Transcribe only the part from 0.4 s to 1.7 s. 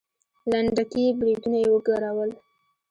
لنډکي برېتونه يې